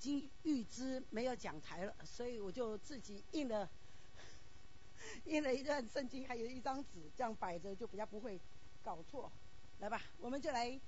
[0.00, 3.68] 经预知没有讲台了，所以我就自己印了
[5.26, 8.40] 印了一段圣经，还有一张纸，这样摆着就比较不会
[8.82, 9.30] 搞错。
[9.78, 10.80] 来吧，我们就来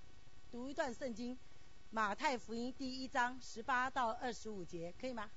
[0.50, 1.34] 读一段圣经，
[1.90, 5.30] 《马太福音》第一章十八到二十五节，可以吗？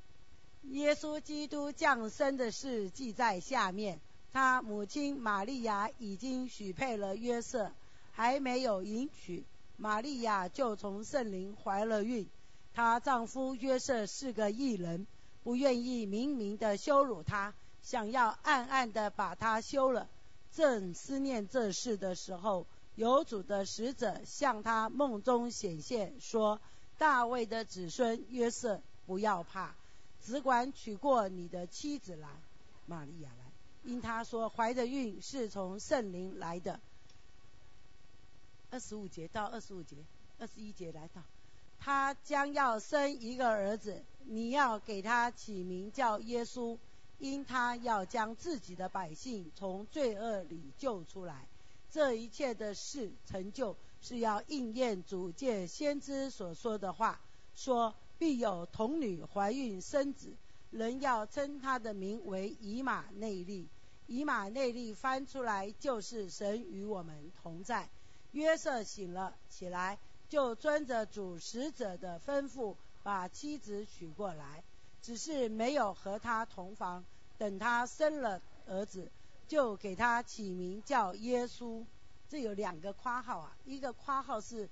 [0.64, 4.00] 耶稣基督降生的事记在下面。
[4.34, 7.72] 他母亲玛利亚已经许配了约瑟，
[8.12, 9.46] 还没有迎娶，
[9.78, 12.28] 玛利亚就从圣灵怀了孕。
[12.76, 15.08] 她丈夫约瑟是个异人，
[15.44, 20.10] 不愿意明明的羞辱她，想要暗暗的把她休了。
[20.52, 26.60] 正思念这事的时候，有主的使者向他梦中显现，说
[26.98, 29.74] ：“大卫的子孙约瑟，不要怕，
[30.24, 32.30] 只管娶过你的妻子来，
[32.86, 33.46] 玛利亚来。”
[33.84, 36.80] 因他说怀的孕是从圣灵来的。
[38.72, 39.98] 二十五节到二十五节，
[40.40, 41.22] 二十一节来到，
[41.86, 46.76] 他将要生一个儿子，你要给他起名叫耶稣，
[47.20, 51.48] 因他要将自己的百姓从罪恶里救出来。
[51.92, 57.22] 这一切的事成就，是要应验主借先知所说的话，
[57.54, 60.34] 说必有童女怀孕生子，
[60.72, 63.70] 人要称他的名为以马内利。
[64.08, 67.88] 以马内利翻出来就是神与我们同在。
[68.32, 74.64] 约瑟醒了起来，就遵着主使者的吩咐，把妻子娶过来，
[75.02, 77.04] 只是没有和他同房。
[77.38, 79.12] 等他生了儿子，
[79.48, 81.84] 就给他起名叫耶稣。
[82.28, 84.70] 这有两个括号啊，一个括号是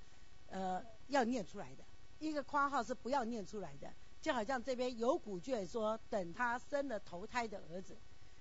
[0.50, 1.84] 呃要念出来的，
[2.20, 3.92] 一个括号是不要念出来的。
[4.22, 7.96] 就好像这边有古卷说，等他生了头胎的儿子。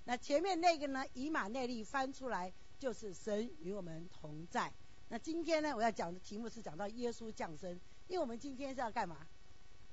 [0.05, 1.05] 那前面那个呢？
[1.15, 4.73] 以马内利翻出来就是神与我们同在。
[5.13, 9.19] 那今天呢，我要讲的题目是讲到耶稣降生，因为我们今天是要干嘛？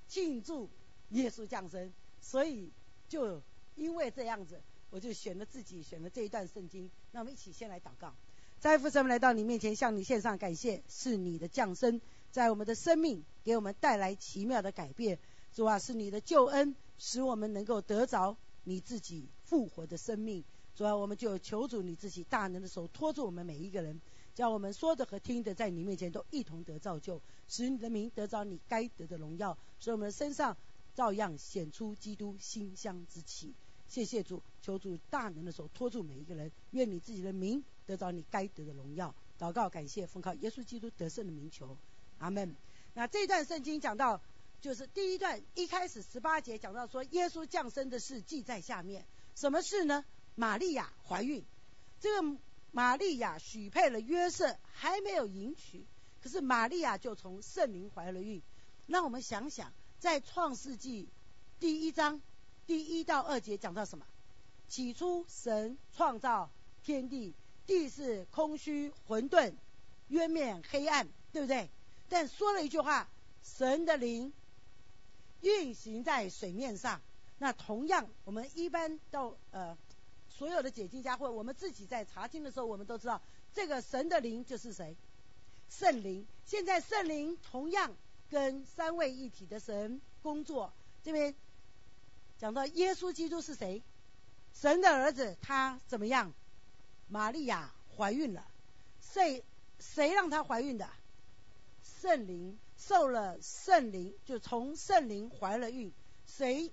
[0.08, 0.70] 庆祝
[1.10, 2.72] 耶稣降生，所以
[3.10, 3.42] 就
[3.76, 6.90] 因为这样子，我就选了自己选了这一段圣经。
[7.12, 8.14] 那我们一起先来祷告，
[8.62, 12.00] 在父神来到你面前，向你献上感谢，是你的降生，
[12.32, 15.20] 在我们的生命给我们带来奇妙的改变。
[15.54, 18.38] 主啊，是你的救恩，使我们能够得着。
[18.64, 20.46] 你自己复活的生命，
[20.76, 24.00] 主要我们就求主你自己大能的手托住我们每一个人，
[24.40, 30.56] 叫我们说的和听的在你面前都一同得造就，使你的名得着你该得的荣耀，使我们身上
[30.96, 33.54] 照样显出基督馨香之气。
[33.90, 39.14] 谢谢主，求主大能的手托住每一个人，愿你自己的名得着你该得的荣耀。
[39.38, 41.76] 祷告感谢奉靠耶稣基督得胜的名求，
[42.20, 42.56] 阿门。
[42.94, 44.22] 那这段圣经讲到。
[44.62, 50.04] 就是第一段一开始十八节讲到说耶稣降生的事记在下面，什么事呢？
[50.36, 51.46] 玛利亚怀孕，
[52.02, 52.38] 这个
[52.72, 55.86] 玛利亚许配了约瑟，还没有迎娶，
[56.22, 58.42] 可是玛利亚就从圣灵怀了孕。
[58.86, 61.08] 那我们想想，在创世纪
[61.60, 62.22] 第一章
[62.68, 64.06] 第一到二节讲到什么？
[64.68, 66.50] 起初神创造
[66.84, 67.34] 天地，
[67.66, 69.54] 地是空虚混沌，
[70.10, 71.70] 渊面黑暗，对不对？
[72.08, 73.10] 但说了一句话，
[73.44, 74.32] 神的灵。
[75.42, 77.02] 运行在水面上，
[77.38, 79.78] 那同样，我们一般到呃，
[80.40, 83.22] 所有的解经家或我们自己在查经的时候，我们都知道，
[83.54, 84.96] 这个神的灵就是谁？
[85.70, 86.26] 圣灵。
[86.46, 87.94] 现在圣灵同样
[88.30, 90.72] 跟三位一体的神工作。
[91.04, 91.36] 这边
[92.38, 93.84] 讲到耶稣基督是谁？
[94.54, 96.32] 神的儿子，他怎么样？
[97.10, 98.48] 玛利亚怀孕了，
[99.02, 99.44] 谁
[99.78, 100.90] 谁让她怀孕的？
[102.02, 102.58] 圣灵。
[102.78, 105.92] 受了圣灵，就从圣灵怀了孕，
[106.26, 106.72] 谁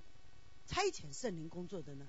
[0.68, 2.06] 差遣圣灵工作的呢？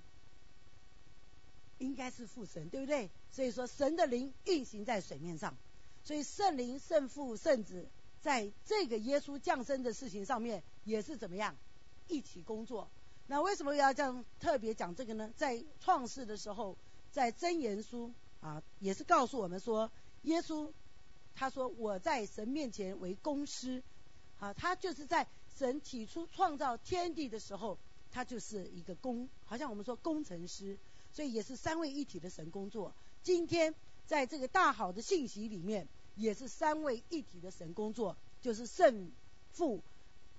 [1.79, 3.09] 应该是父神，对不对？
[3.31, 5.55] 所以说神的灵运行在水面上，
[6.03, 7.88] 所以圣灵、圣父、圣子
[8.21, 11.55] 在这个耶稣降生的事情上面也是怎么样
[12.07, 12.89] 一起工作？
[13.27, 15.31] 那为什么要这样特别讲这个呢？
[15.35, 16.77] 在创世的时候，
[17.11, 19.91] 在真言书啊，也是告诉我们说
[20.23, 20.71] 耶稣。
[21.39, 23.83] 他说：“我在神面前为公师，
[24.39, 27.77] 啊，他就是在神起初创造天地的时候，
[28.09, 30.80] 他就是一个工，好像我们说工程师，
[31.18, 32.94] 所以也是三位一体的神工作。
[33.24, 33.74] 今天
[34.06, 39.10] 在这个大好的信息里面，也是三位一体的神工作，就是圣
[39.52, 39.81] 父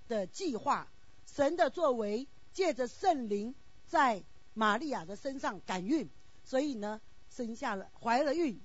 [0.06, 0.86] 的计划，
[1.26, 3.56] 神的作为，借着圣灵
[3.88, 4.22] 在
[4.54, 6.08] 玛利亚的身上感孕，
[6.44, 8.60] 所以呢，生下了怀了孕。”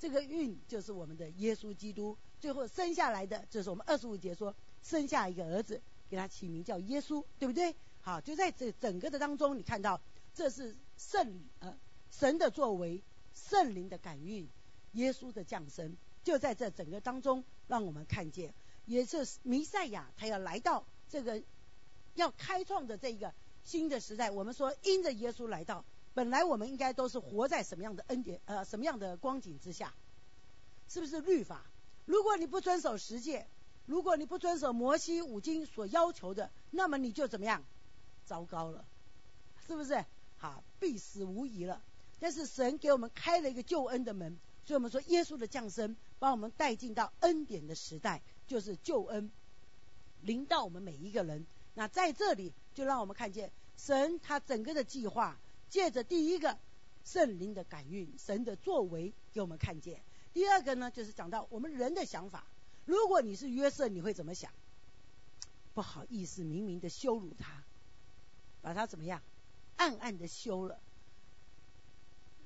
[0.00, 7.76] 这个孕就是我们的耶稣基督，最后生下来的，就是我们二十五节说生下一个儿子，给他起名叫耶稣，对不对？
[8.00, 10.00] 好，就在这整个的当中，你看到
[10.34, 11.74] 这是圣呃
[12.10, 13.02] 神的作为，
[13.32, 14.48] 圣灵的感孕，
[14.92, 18.52] 耶稣的降生，就在这整个当中，让我们看见，
[18.84, 21.42] 也是弥赛亚他要来到这个
[22.14, 23.32] 要开创的这一个
[23.64, 25.84] 新的时代，我们说因着耶稣来到，
[26.14, 29.94] 本来我们应该都是活在什么样的恩典呃什么样的光景之下？
[30.88, 31.64] 是不是律法？
[32.06, 33.46] 如果你不遵守十诫，
[33.86, 37.62] 如果你不遵守摩西五经所要求的，那么你就怎么样？
[38.24, 38.84] 糟糕了，
[39.66, 40.04] 是不是？
[40.38, 41.82] 好，必死无疑了。
[42.20, 49.30] 但是神给我们开了一个救恩的门，所以我们说耶稣的降生，把我们带进到恩典的时代，就是救恩
[50.22, 51.46] 临到我们每一个人。
[51.74, 55.38] 那在这里，就让我们看见神他整个的计划，
[55.68, 56.58] 借着第一个
[57.04, 60.00] 圣灵的感应，神的作为给我们看见。
[60.32, 62.44] 第二个呢，就是讲到我们人的想法。
[62.84, 64.50] 如果你是约瑟，你会怎么想？
[65.74, 67.62] 不好意思，明明的羞辱他，
[68.60, 69.22] 把他怎么样？
[69.78, 70.78] 暗暗的羞了。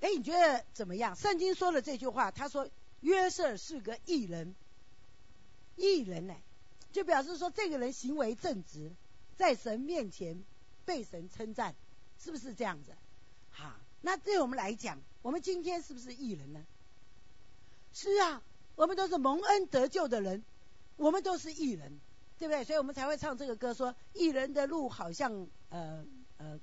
[0.01, 1.17] 哎，你觉得怎么样？
[1.17, 2.69] 圣经说了这句话，他说
[3.01, 4.55] 约瑟是个异人，
[5.77, 6.35] 异人呢，
[6.93, 8.93] 就表示说这个人行为正直，
[9.37, 10.43] 在神面前
[10.85, 11.75] 被神称赞，
[12.19, 12.93] 是不是这样子？
[13.51, 16.65] 好，那对我们来讲，我们今天是不是异人呢？
[17.93, 18.43] 是啊，
[18.75, 20.43] 我们都是蒙恩得救的人，
[20.97, 22.01] 我们都是异人，
[22.39, 22.65] 对不对？
[22.65, 26.05] 所以我们才会唱这个歌，说异人的路好像呃
[26.39, 26.59] 呃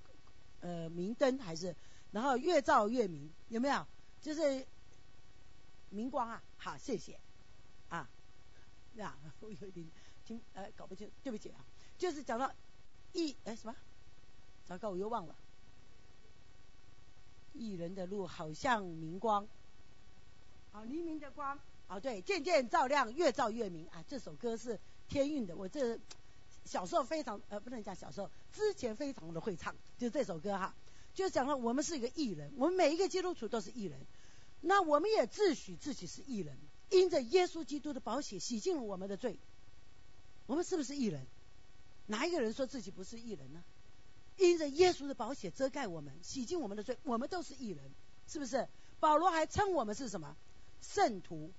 [0.62, 1.76] 呃明灯，还是
[2.12, 3.86] 然后越照越明，有没有？
[4.22, 4.66] 就是
[5.90, 6.44] 明光啊！
[6.58, 7.20] 好，谢谢
[7.90, 8.10] 啊。
[8.94, 9.88] 那我有一点
[10.26, 11.66] 听呃搞不清，对不起啊。
[11.98, 12.52] 就是讲到
[13.14, 13.76] 一哎什么？
[14.66, 15.36] 糟糕，我又忘了。
[17.54, 19.48] 一人的路好像明光。
[20.72, 21.58] 好，黎明的光，
[21.88, 24.04] 哦对，渐渐照亮，越照越明啊！
[24.08, 25.98] 这首歌是天韵的，我这
[26.70, 30.76] 小时候非常呃，不能讲小时候，之前非常的会唱，就这首歌哈，
[31.16, 34.00] 就讲了我们是一个艺人，我们每一个基督徒都是艺人，
[34.62, 36.56] 那我们也自诩自己是艺人，
[36.92, 39.40] 因着耶稣基督的宝血洗净了我们的罪，
[40.46, 41.26] 我们是不是艺人？
[42.06, 43.64] 哪一个人说自己不是艺人呢？
[44.38, 47.84] 因着耶稣的宝血遮盖我们，洗净我们的罪，我们都是艺人，
[48.28, 48.68] 是不是？
[49.00, 50.38] 保罗还称我们是什么？
[50.84, 51.52] 圣徒，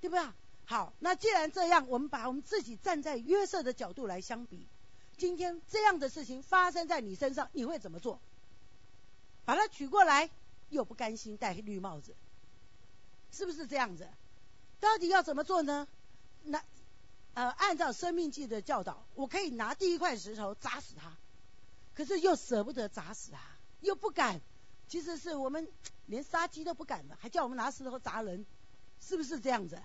[0.00, 0.26] 对不对？
[0.66, 4.66] 好，那既然这样，我们把我们自己站在约瑟的角度来相比，
[5.18, 8.18] 今天这样的事情发生在你身上，你会怎么做？
[9.44, 10.30] 把他娶过来，
[10.70, 12.14] 又不甘心戴绿帽子，
[13.30, 14.08] 是不是这样子？
[14.80, 15.86] 到底要怎么做呢？
[16.44, 16.64] 那
[17.34, 21.12] 呃，按照生命记的教导，我可以拿第一块石头砸死他，
[21.94, 23.38] 可是又舍不得砸死他，
[23.80, 24.40] 又不敢。
[24.88, 25.68] 其实是我们
[26.06, 28.46] 连杀鸡都不敢的，还叫我们拿石头砸人。
[29.00, 29.78] 是不是这样子？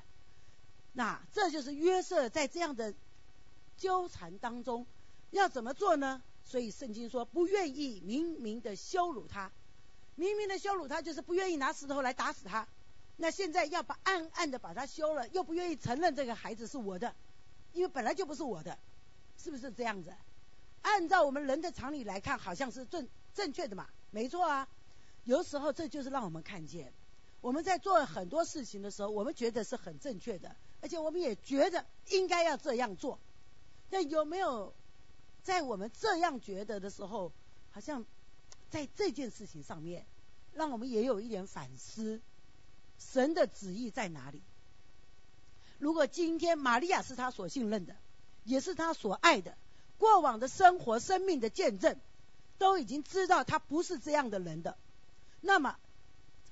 [0.94, 2.94] 那这就是约瑟在这样的
[3.78, 4.86] 纠缠当中
[5.32, 6.22] 要怎么做呢？
[6.44, 9.52] 所以圣经说不愿意明明的羞辱他，
[10.16, 12.68] 明明的羞辱他就是不愿意拿石头来打死他。
[13.18, 17.14] 那现在要把暗暗的把他休了，又不愿意承认这个孩子是我的，
[17.74, 18.80] 因为本来就不是我的，
[19.38, 20.14] 是不是这样子？
[20.82, 24.68] 按照我们人的常理来看，好像是正正确的嘛，没错啊。
[25.26, 26.92] 有时候这就是让我们看见。
[27.42, 33.18] 我们在做很多事情的时候，我们觉得是很正确的，而且我们也觉得应该要这样做。
[33.90, 34.74] 但有没有
[35.44, 37.32] 在我们这样觉得的时候，
[37.72, 38.06] 好像
[38.70, 40.06] 在这件事情上面，
[40.54, 42.20] 让我们也有一点反思：
[42.98, 44.42] 神的旨意在哪里？
[45.78, 47.96] 如果今天玛利亚是他所信任的，
[48.44, 49.56] 也是他所爱的，
[49.98, 51.98] 过往的生活、生命的见证，
[52.58, 54.78] 都已经知道他不是这样的人的，
[55.40, 55.78] 那么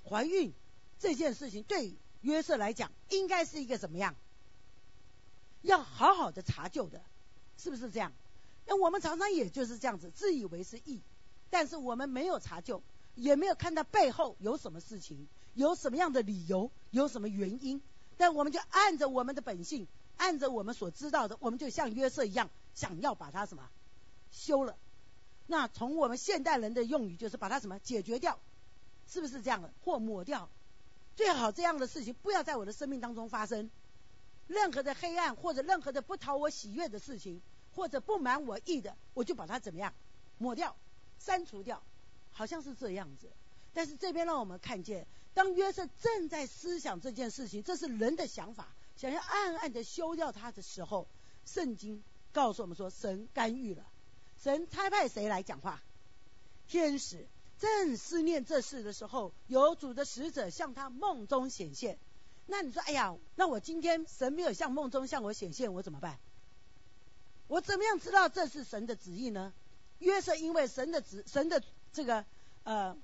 [0.07, 0.53] 怀孕。
[0.99, 4.15] 这件事情对约瑟来讲，应该是一个怎么样？
[5.61, 7.01] 要好好的查究的，
[7.57, 8.13] 是不是这样？
[8.65, 11.01] 那我们常常也就是这样子，自以为是义，
[11.49, 12.81] 但是我们没有查究，
[13.15, 17.81] 也没有看到背后有什么事情，有什么样的理由，有什么原因，
[18.17, 19.87] 但我们就按着我们的本性，
[20.17, 23.69] 按着我们所知道的，我们就像约瑟一样，想要把它什么
[24.31, 24.77] 修了。
[25.47, 28.39] 那从我们现代人的用语，就是把它什么解决掉，
[29.07, 29.73] 是不是这样的？
[29.83, 30.49] 或抹掉？
[31.17, 33.71] 最好这样的事情不要在我的生命当中发生，
[34.45, 37.41] 任何的黑暗或者任何的不讨我喜悦的事情，
[37.73, 39.95] 或者不满我意的，我就把它怎么样
[40.37, 40.75] 抹掉、
[41.17, 41.81] 删除掉，
[42.31, 43.31] 好像是这样子。
[43.73, 51.07] 但是这边让我们看见，当约瑟正在思想这件事情，这是人的想法，想要暗暗的修掉他的时候，
[51.45, 53.83] 圣经告诉我们说，神干预了，
[54.37, 55.81] 神差派谁来讲话？
[56.67, 57.25] 天使。
[57.59, 61.97] 正思念这事的时候，有主的使者向他梦中显现。
[62.45, 66.19] 那你说，哎呀，那我今天神没有向梦中向我显现，我怎么办？
[67.47, 69.53] 我怎么样知道这是神的旨意呢？
[69.99, 72.25] 约瑟因为神的旨，神的这个
[72.63, 72.95] 呃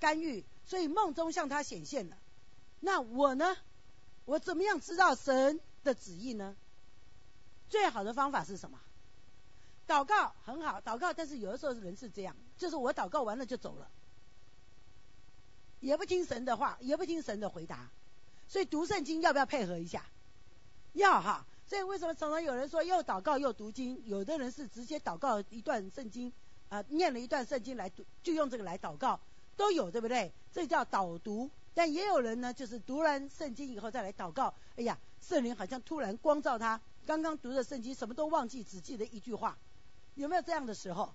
[0.00, 2.16] 干预，所以梦中向他显现了。
[2.80, 3.56] 那我呢？
[4.24, 6.56] 我怎么样知道神的旨意呢？
[7.68, 8.78] 最好的方法是什么？
[9.86, 13.90] 祷告很好，祷告，但是有的时候人是这样，就是我祷告完了就走了，
[15.80, 17.90] 也不听神的话，也不听神的回答。
[18.46, 20.04] 所以读圣经要不要配合一下？
[20.92, 21.46] 要哈。
[21.66, 24.02] 所以为什么常常有人说又祷告又读经？
[24.06, 26.32] 有的人是直接祷告一段圣经，
[26.70, 29.20] 啊，念了一段圣经来读，就用这个来祷告，
[29.54, 30.32] 都有对不对？
[30.50, 31.50] 这叫导读。
[31.74, 34.54] 但也有人呢，就是读完圣经以后再来祷告。
[34.76, 39.58] 哎呀，圣灵好像突然光照他，刚刚读的圣经什么都忘记，只记得一句话。
[40.14, 41.14] 有没有这样的时候？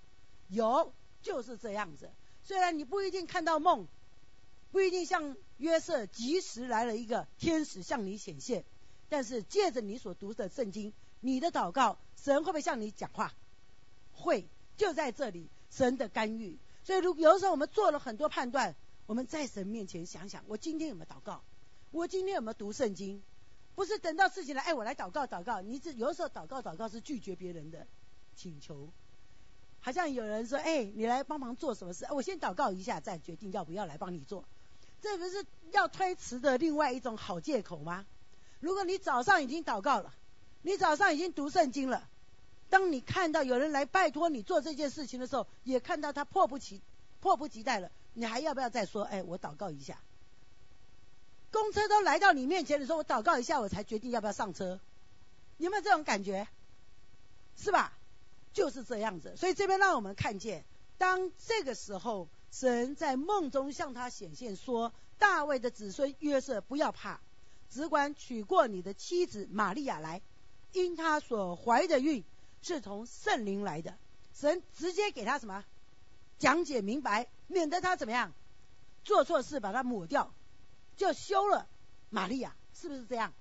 [0.50, 2.12] 有，就是这样子。
[2.44, 3.88] 虽然你不一定看到梦，
[4.74, 8.66] 不一定像约瑟及时来了一个天使向你显现。
[9.08, 13.32] 但是借着你所读的圣经，你的祷告，神会不会向你讲话？
[14.14, 16.58] 会，就在这里，神的干预。
[16.84, 18.76] 所以，如有的时候我们做了很多判断，
[19.06, 21.44] 我们在神面前想想，我今天有没有祷告？
[21.92, 23.22] 我今天有没有读圣经？
[23.76, 25.62] 不是等到事情来，哎，我来祷告祷告。
[25.62, 27.86] 你这有的时候祷告祷告是拒绝别人的
[28.36, 28.90] 请求，
[29.82, 32.08] 好像有人说，哎，你来帮忙做什么事？
[32.10, 34.44] 我先祷告一下，再决定要不要来帮你做。
[35.04, 38.06] 这不是要推迟的另外一种好借口吗？
[38.62, 40.14] 如果你早上已经祷告了，
[40.62, 42.08] 你早上已经读圣经了，
[42.70, 46.82] 当你看到有人来拜托你做这件事情的时候，也看到他迫不及
[47.20, 49.04] 迫不及待了，你还要不要再说？
[49.04, 50.00] 哎，我祷告一下。
[51.52, 54.80] 公车都来到你面前的时候，我祷告一下，我才决定要不要上车。
[55.58, 56.48] 有没有这种感觉？
[57.58, 57.92] 是吧？
[58.54, 59.36] 就是这样子。
[59.36, 60.64] 所以这边让我们看见，
[60.98, 67.20] 当这个时候，神在梦中向他显现说：“大卫的子孙约瑟，不要怕。”
[67.72, 70.22] 只管娶过你的妻子玛利亚来，
[70.72, 72.24] 因她所怀的孕
[72.62, 73.98] 是从圣灵来的，
[74.36, 75.66] 神直接给他什么
[76.38, 78.32] 讲解明白，免得他怎么样
[79.04, 80.32] 做错事把他抹掉，
[80.96, 81.68] 就休了
[82.12, 83.34] 玛利亚，是不是这样？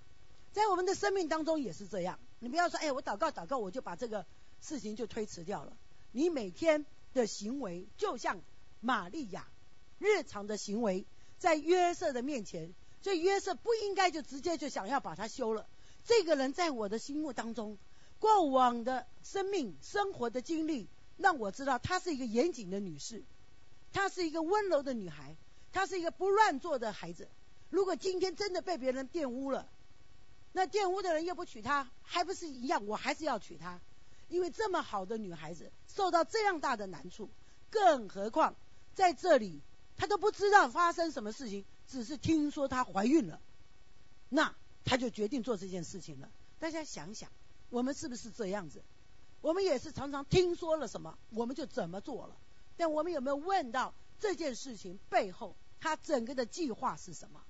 [0.53, 4.25] 在我们的生命当中也是这样，你不要说哎，我祷告祷告，我就把这个
[4.63, 5.77] 事情就推迟掉了。
[6.13, 8.41] 你每天的行为就像
[8.83, 9.49] 玛利亚
[9.99, 11.07] 日常的行为，
[11.39, 12.75] 在约瑟的面前。
[13.01, 15.67] 所以约瑟不应该就直接就想要把他休了。
[16.05, 17.77] 这个人在我的心目当中，
[18.21, 23.25] 过往的生命生活的经历，让我知道她是一个严谨的女士，
[23.93, 25.37] 她是一个温柔的女孩，
[25.73, 27.29] 她是一个不乱做的孩子。
[27.71, 29.69] 如果今天真的被别人玷污了，
[30.53, 32.87] 那玷污的人又不娶她，还不是一样？
[32.87, 33.81] 我还是要娶她，
[34.29, 37.29] 因为这么好的女孩子受到这样大的难处，
[37.69, 38.55] 更何况
[38.95, 39.61] 在这里
[39.97, 41.65] 她都不知道发生什么事情。
[41.89, 43.39] 只是听说她怀孕了，
[44.31, 46.31] 那他就决定做这件事情了。
[46.59, 47.29] 大家想想，
[47.69, 48.83] 我们是不是这样子？
[49.43, 52.37] 我们也是常常听说了什么，我们就怎么做了。
[52.79, 57.43] 但我们有没有问到这件事情背后，他整个的计划是什么？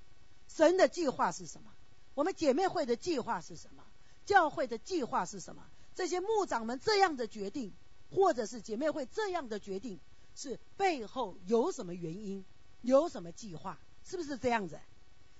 [0.49, 1.71] 神的计划是什么？
[2.15, 3.85] 我们姐妹会的计划是什么？
[4.27, 5.63] 教会的计划是什么？
[5.95, 7.73] 这些牧长们这样的决定，
[8.11, 10.01] 或者是姐妹会这样的决定，
[10.35, 12.45] 是背后有什么原因？
[12.81, 13.79] 有什么计划？
[14.05, 14.79] 是不是这样子？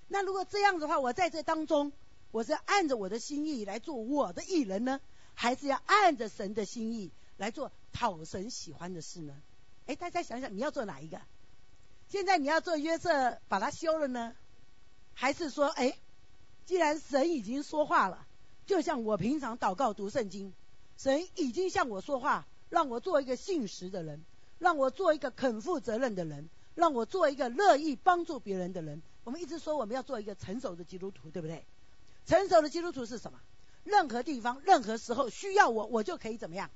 [0.07, 1.91] 那如果这样子的话，我在这当中，
[2.31, 5.01] 我是按着我的心意来做我的艺人呢，
[5.33, 9.35] 还是要按着神的心意来做讨神喜欢的事呢？
[9.85, 11.19] 哎，大家想想，你要做哪一个？
[12.09, 14.35] 现在你要做约瑟把他休了呢，
[15.13, 15.97] 还是说，哎，
[16.65, 18.25] 既然神已经说话了，
[18.65, 20.53] 就像我平常祷告读圣经，
[20.97, 24.23] 神已经向我说话，让我做一个信实的人，
[24.63, 26.49] 让我做一个肯负责任的人。
[26.75, 29.03] 让我做一个乐意帮助别人的人。
[29.23, 31.63] 我们一直说我们要做一个成熟的基督徒，对不对？
[32.25, 33.39] 成熟的基督徒是什么？
[33.83, 36.71] 任何地方、任何时候需要我，我就可以怎么样？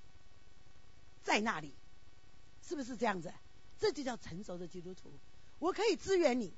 [1.23, 1.73] 在那里，
[2.61, 3.33] 是不是这样子？
[3.79, 5.11] 这就叫成熟的基督徒。
[5.57, 6.53] 我可以支援你，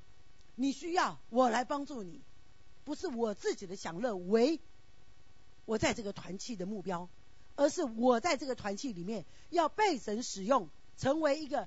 [0.54, 2.20] 你需要我来帮助你，
[2.84, 4.60] 不是我自己的享乐为
[5.64, 7.08] 我在这个团契的目标，
[7.56, 10.68] 而是我在这个团契里面要被神使用，
[11.00, 11.66] 成为一个。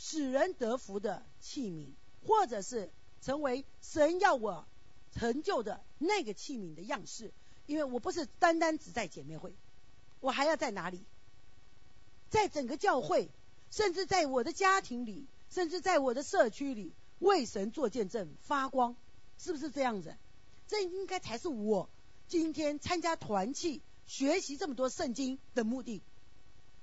[0.00, 1.88] 使人得福的器皿，
[2.24, 2.88] 或者是
[3.20, 4.64] 成为神要我
[5.12, 7.32] 成就的那个器皿的样式，
[7.66, 9.52] 因为我不是单单只在姐妹会，
[10.20, 11.04] 我还要在哪里？
[12.30, 13.28] 在整个教会，
[13.72, 18.94] 甚至在我的家庭里，甚至在我的社区里，为神做见证发光，
[19.36, 20.14] 是不是这样子？
[20.68, 21.90] 这应该才是我
[22.28, 26.02] 今天参加团契、学习这么多圣经的目的。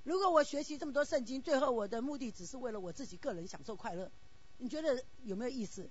[0.06, 4.12] 如果我学习这么多圣经，最后我的目的只是为了我自己个人享受快乐，
[4.60, 5.90] 你觉得有没有意思？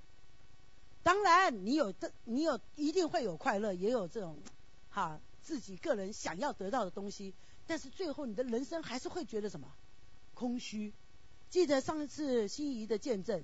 [1.02, 4.38] 当然，你有这，你有一定会有快乐，也有这种
[4.88, 7.35] 哈自己个人想要得到的东西，
[7.66, 9.75] 但是最后你的人生还是会觉得什么
[10.33, 10.94] 空虚。
[11.50, 13.42] 记得上一次心仪的见证，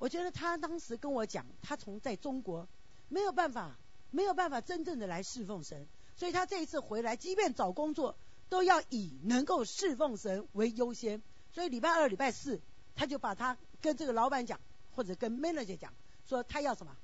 [0.00, 2.66] 我觉得他当时跟我讲，他从在中国
[3.08, 3.78] 没有办法，
[4.10, 5.86] 没有办法真正的来侍奉神，
[6.16, 8.16] 所以他这一次回来，即便找工作。
[8.50, 11.22] 都要以能够侍奉神为优先。
[11.52, 12.60] 所以礼拜二、礼拜四，
[12.94, 14.60] 他就把他跟这个老板讲，
[14.94, 15.94] 或者跟 manager 讲，
[16.26, 16.94] 说他要什么，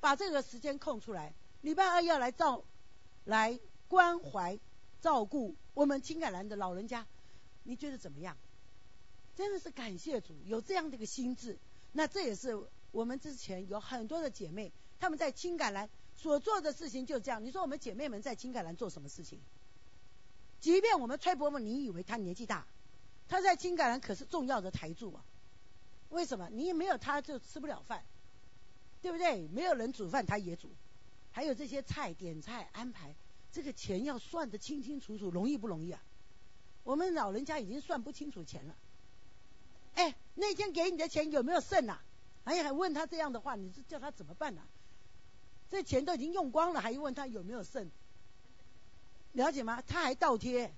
[0.00, 1.34] 把这个时间空出来。
[1.62, 2.62] 礼拜二要来照，
[3.24, 3.58] 来
[3.88, 4.60] 关怀、
[5.00, 7.06] 照顾我们青海兰的老人家，
[7.64, 8.36] 你觉得怎么样？
[9.34, 11.58] 真的是感谢主，有这样的一个心智。
[11.92, 12.56] 那这也是
[12.92, 17.44] 我们之前有很多的姐妹，她们在青橄榄所做的事情就这样。
[17.44, 19.40] 你说我们姐妹们在青橄榄做什么事情？
[20.66, 22.66] 即便我们崔伯母，你以为她年纪大，
[23.28, 25.24] 她在青橄榄可是重要的台柱啊。
[26.08, 26.48] 为什么？
[26.50, 28.04] 你没有她就吃不了饭，
[29.00, 29.46] 对不对？
[29.46, 30.68] 没有人煮饭，她也煮。
[31.30, 33.14] 还有这些菜点菜安排，
[33.52, 36.02] 这个钱要算得清清楚楚，容易不容易啊？
[36.82, 38.74] 我们老人家已经算不清楚钱了。
[39.94, 42.00] 哎，那天给你的钱有没有剩呐？
[42.42, 44.62] 哎呀，还问他这样的话，你是叫他怎么办呢？
[45.70, 47.88] 这钱都已经用光了，还问他有没有剩？
[49.36, 49.82] 了解吗？
[49.86, 50.74] 他还倒贴，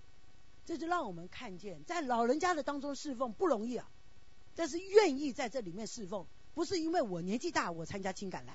[0.66, 3.88] 这就让我们看见，在老人家的当中侍奉不容易啊。
[4.56, 8.54] 但是愿意在这里面侍奉，不是因为我年纪大我参加青橄榄，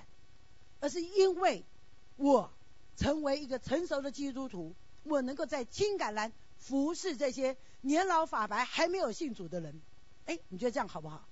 [0.82, 1.64] 而是因为
[2.18, 2.52] 我
[2.98, 9.82] 成为一个成熟的基督徒，我能够在青橄榄服侍这些年老发白还没有信主的人。
[10.26, 11.26] 哎，你觉得这样好不好？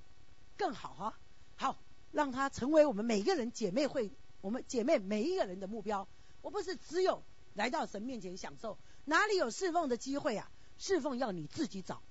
[0.55, 1.19] 更好哈，
[1.57, 1.77] 好，
[2.13, 4.09] 让他成为我们每一个人姐妹会，
[4.39, 6.07] 我们姐妹每一个人的目标。
[6.41, 7.21] 我不是只有
[7.53, 10.51] 来到神面前享受，哪里有侍奉的机会啊？
[10.77, 12.01] 侍奉要你自己找，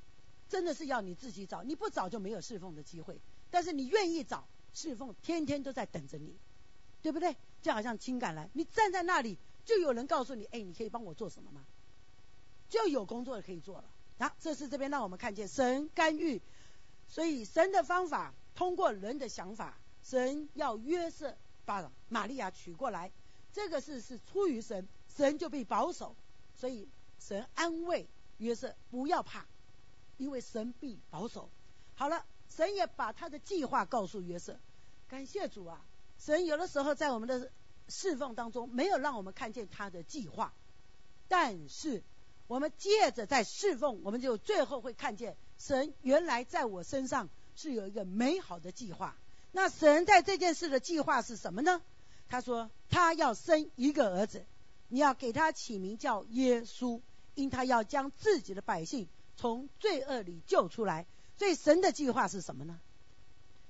[0.48, 3.20] 真的是要你自己找，你不找就没有侍奉的机会。
[3.50, 6.36] 但是你愿意找，侍奉天天都在等着你，
[7.02, 7.36] 对不对？
[7.62, 11.64] 就好像情感来，你站在那里，就有人告诉你，哎，你可以帮我做什么吗？
[12.68, 13.84] 就有工作可以做了。
[14.18, 16.40] 好，这是这边让我们看见神干预。
[17.08, 23.10] 所以神的方法通过人的想法，神要约瑟把玛利亚娶过来，
[23.52, 24.86] 这个事是出于神，
[25.20, 26.16] 神就被保守，
[26.56, 28.08] 所以神安慰
[28.38, 29.44] 约瑟不要怕，
[30.16, 31.50] 因为神必保守。
[31.94, 34.58] 好了，神也把他的计划告诉约瑟，
[35.08, 35.84] 感谢主啊！
[36.18, 37.50] 神有的时候在我们的
[37.86, 40.54] 侍奉当中没有让我们看见他的计划，
[41.28, 42.02] 但是
[42.46, 45.36] 我们借着在侍奉，我们就最后会看见。
[45.58, 49.14] 神原来在我身上是有一个美好的计划。
[49.52, 51.82] 那神在这件事的计划是什么呢？
[52.30, 54.46] 他说他要生一个儿子，
[54.90, 57.00] 你要给他起名叫耶稣，
[57.34, 61.06] 因他要将自己的百姓从罪恶里救出来。
[61.38, 62.78] 所以神的计划是什么呢？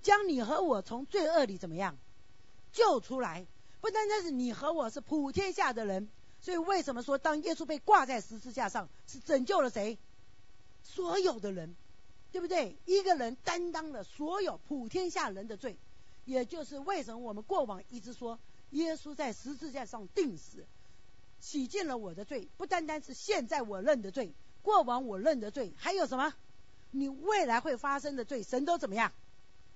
[0.03, 1.97] 将你和我从罪恶里怎么样
[2.73, 3.47] 救出来？
[3.81, 6.09] 不单单是你和我是普天下的人。
[6.41, 9.99] 所以为什么说当耶稣被挂在十字架上，是拯救了谁？
[10.83, 11.77] 所有的人，
[12.33, 12.79] 对不对？
[12.87, 15.77] 一个人担当了所有普天下人的罪，
[16.25, 18.39] 也就是为什么我们过往一直说，
[18.71, 20.65] 耶稣在十字架上定死，
[21.41, 22.49] 洗净了我的罪。
[22.57, 26.33] 不单单是现在我认的罪，过往我认的罪，还有什么？
[26.91, 29.13] 你未来会发生的罪，神都怎么样？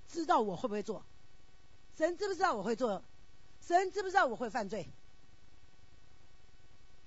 [0.09, 1.05] 知道我会不会做？
[1.97, 3.03] 神知不知道我会做？
[3.61, 4.89] 神知不知道我会犯罪？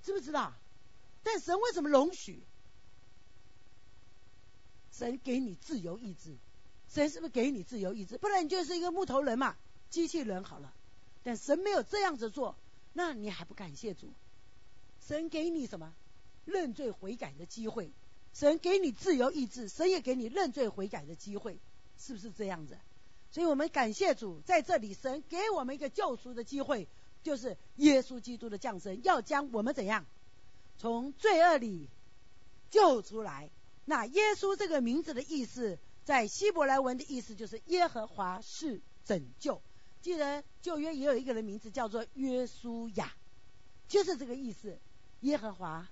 [0.04, 0.54] 知不知道？
[1.24, 2.42] 但神为什么容许？
[4.94, 6.36] 神给你自由意志，
[6.90, 8.18] 神是不是给你自由意志？
[8.18, 9.56] 不然你就是一个木头人嘛，
[9.90, 10.74] 机器人好了。
[11.24, 12.56] 但神没有这样子做，
[12.94, 14.08] 那你还不感谢主？
[15.08, 15.94] 神给你什么？
[16.44, 17.94] 认罪悔改的机会。
[18.34, 21.60] 神给你自由意志，神也给你认罪悔改的机会，
[21.98, 22.78] 是不是这样子？
[23.32, 26.90] 所以我们感谢主，在这里神给我们一个救赎的机会，
[27.24, 30.06] 就是耶稣基督的降生，要将我们怎样
[30.78, 31.90] 从罪恶里
[32.70, 33.50] 救出来。
[33.86, 39.62] 那耶稣这个名字的意思，在希伯来文的意思就是耶和华是拯救。
[40.02, 43.14] 记得旧约也有一个人名字叫做约书亚，
[43.88, 44.78] 就是这个意思。
[45.22, 45.88] 耶和华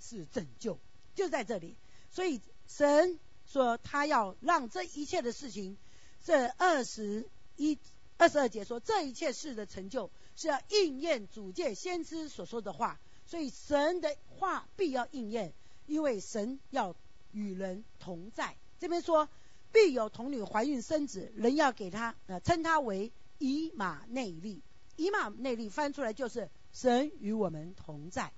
[0.00, 0.78] 是拯救，
[1.14, 1.76] 就在这里。
[2.10, 5.76] 所以神说他要让这一切的事情，
[6.24, 7.78] 这二十一、
[8.16, 13.00] 二十二节说这一切事的成就，是要应验主界先知所说的话。
[13.26, 15.52] 所以神的话必要应验，
[15.86, 16.94] 因为神要。
[17.32, 19.28] 与人同在，这边说
[19.70, 24.62] 必有童女怀孕生子，人要给他呃称他为以马内利。
[24.96, 28.32] 以马内利翻出来就是神与我们同在。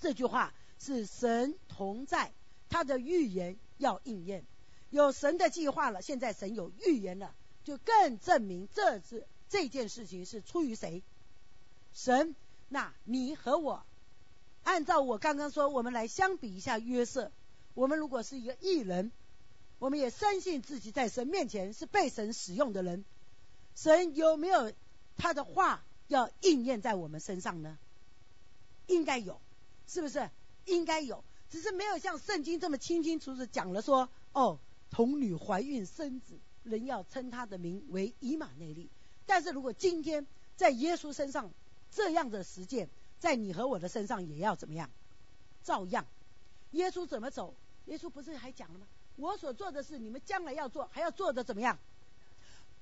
[0.00, 2.32] 这句话是神同在，
[2.68, 4.44] 他的预言要应验，
[4.90, 6.02] 有神的计划了。
[6.02, 7.34] 现在神有预言了，
[7.64, 11.02] 就更证明这次这件事情是出于谁？
[11.92, 12.34] 神。
[12.68, 13.84] 那你和我，
[14.62, 17.30] 按照我刚刚说，我们来相比一下约瑟。
[17.74, 19.12] 我们如果是一个艺人，
[19.78, 23.04] 我们也深信自己在神面前是被神使用的人。
[23.74, 24.72] 神有没有
[25.22, 27.78] 他的话要应验在我们身上呢？
[28.88, 29.40] 应该有，
[29.86, 30.28] 是不是？
[30.64, 31.22] 应该有。
[31.48, 34.58] 只是没有像圣经这么清清楚楚讲了说，哦，
[34.90, 38.90] 童女怀孕生子，人要称他的名为以马内利。
[39.24, 41.52] 但是如果今天在耶稣身上
[41.92, 42.88] 这样的实践，
[43.20, 44.90] 在你和我的身上也要怎么样？
[45.62, 46.04] 照样，
[46.72, 47.54] 耶稣怎么走？
[47.86, 48.88] 耶稣不是还讲了吗？
[49.14, 51.78] 我所做的事，你们将来要做，还要做的怎么样？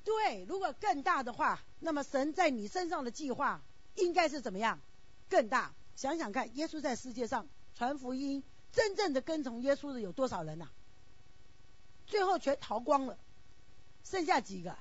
[0.04, 3.62] 对，如果更大的话，那么神在你身上的计划
[3.96, 4.80] 应该是怎么样？
[5.28, 5.74] 更大。
[5.96, 10.68] 想想看，耶稣在世界上传福音，真正的跟从耶稣的有多少人呐？
[12.06, 13.18] 最后全逃光了，
[14.02, 14.76] 剩下几个？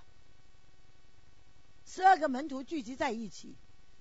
[1.86, 3.56] 十二个门徒聚集在一起，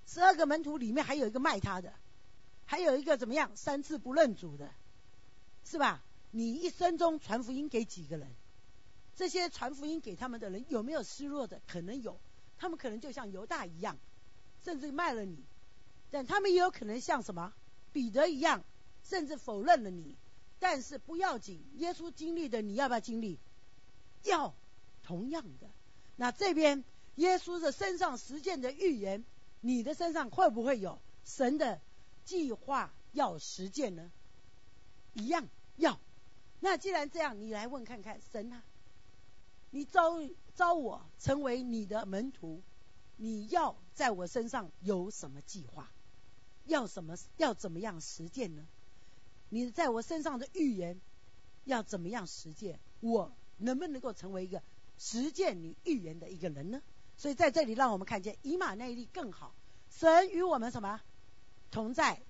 [0.07, 1.93] 十二个门徒里面还有一个卖他的，
[2.65, 3.51] 还有一个怎么样？
[3.57, 4.71] 三次不认主的，
[5.65, 6.05] 是吧？
[6.31, 8.29] 你一生中传福音给几个人？
[9.19, 11.61] 这些传福音给他们的人有没有失落的？
[11.67, 12.21] 可能有，
[12.57, 13.99] 他们可能就像犹大一样，
[14.63, 15.39] 甚至卖了你；
[16.13, 17.53] 但他们也有可能像什么
[17.93, 18.63] 彼得一样，
[19.03, 20.17] 甚至否认了你。
[20.61, 23.41] 但是不要紧，耶稣经历的，你要不要经历？
[24.23, 24.55] 要，
[25.03, 25.67] 同样的。
[26.15, 26.85] 那这边
[27.17, 29.25] 耶稣的身上实践的预言，
[29.61, 31.81] 你的身上会不会有神的
[32.25, 34.13] 计划要实践呢？
[35.15, 35.99] 一样要。
[36.61, 38.63] 那既然这样，你来问看看神啊，
[39.71, 40.21] 你招
[40.55, 42.63] 招我成为你的门徒，
[43.17, 45.91] 你要在我身上有什么计划？
[46.65, 47.17] 要什么？
[47.37, 48.67] 要怎么样实践呢？
[49.49, 51.01] 你在我身上的预言
[51.65, 52.79] 要怎么样实践？
[53.01, 54.63] 我能不能够成为一个
[54.99, 56.83] 实践你预言的一个人呢？
[57.17, 59.55] 所以在这里，让我们看见以马内利更好。
[59.91, 61.01] 神与我们什么
[61.71, 62.21] 同在？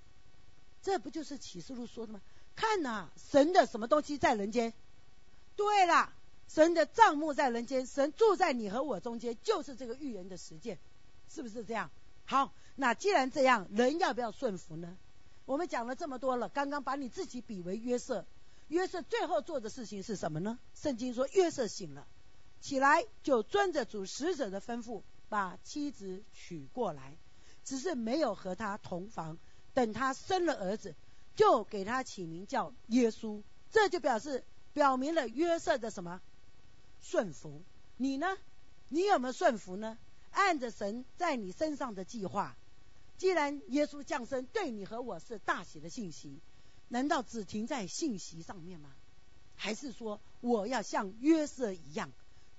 [0.81, 2.21] 这不就是启示录说的吗？
[2.55, 4.73] 看呐，神的什么东西在人间？
[5.57, 6.13] 对了，
[6.49, 10.79] 神的账目在人间，神住在你和我中间，就是这个预言的实践，
[11.29, 11.91] 是不是这样？
[12.25, 14.97] 好，那既然这样，人要不要顺服呢？
[15.45, 18.27] 我们讲了这么多了，刚刚把你自己比为约瑟，
[18.69, 20.59] 约瑟最后做的事情是什么呢？
[20.75, 22.07] 圣经说约瑟醒了，
[22.61, 27.17] 起来就遵着主使者的吩咐，把妻子娶过来，
[27.65, 29.39] 只是没有和他同房，
[29.75, 30.95] 等他生了儿子。
[31.37, 36.21] 就给他起名叫耶稣，这就表示表明了约瑟的什么
[37.03, 37.63] 顺服？
[37.97, 38.37] 你呢？
[38.89, 39.99] 你有没有顺服呢？
[40.31, 42.57] 按着神在你身上的计划，
[43.17, 46.41] 既然耶稣降生对你和我是大喜的信息，
[46.89, 48.91] 难道只停在信息上面吗？
[49.57, 52.11] 还是说我要像约瑟一样，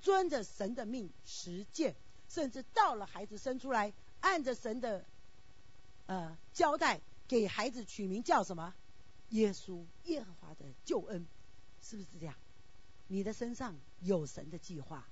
[0.01, 1.95] 遵着神的命实践，
[2.27, 5.05] 甚至到了孩子生出来，按着神的
[6.07, 7.01] 呃交代？
[7.27, 8.73] 给孩子取名叫什么？
[9.29, 11.27] 耶稣，耶和华的救恩，
[11.83, 12.35] 是不是这样？
[13.07, 15.07] 你的身上有神的计划，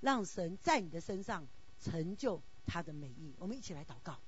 [0.00, 1.46] 让神在你的身上
[1.80, 3.34] 成就他的美意。
[3.38, 4.18] 我们一起来祷告。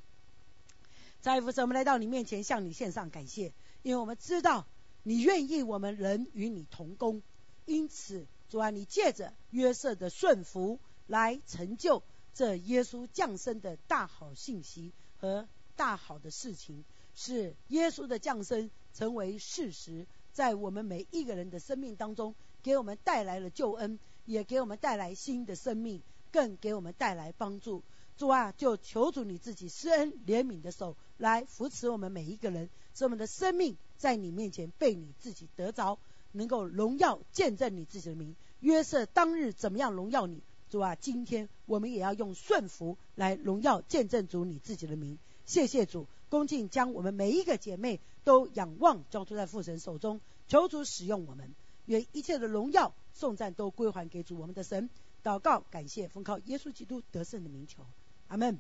[1.21, 4.67] 在父神，我们来到你面前，向你献上感谢，因为我们知道
[5.03, 7.23] 你愿意我们人与你同工，
[7.67, 16.85] 因此主啊，你借着约瑟的顺服来成就这耶稣降生的大好信息和大好的事情。
[17.15, 27.83] 是耶稣的降生成为事实，在我们每一个人的生命当中，给我们带来了救恩，也给我们带来新的生命，更给我们带来帮助。
[28.17, 35.99] 主啊，就求主你自己施恩怜悯的手来扶持我们每一个人，使我们的生命在你面前被你自己得着，
[36.33, 38.37] 能够荣耀见证你自己的名。
[38.61, 40.43] 约瑟当日怎么样荣耀你？
[40.69, 45.19] 主啊，今天我们也要用顺服来荣耀见证主你自己的名。
[45.47, 46.07] 谢谢主。
[46.29, 51.55] 恭敬将我们每一个姐妹都仰望交托在父神手中，求主使用我们，
[51.91, 54.89] 愿一切的荣耀颂赞都归还给主我们的神。
[55.25, 57.85] 祷告，感谢，奉靠耶稣基督得胜的名求，
[58.29, 58.57] 阿门。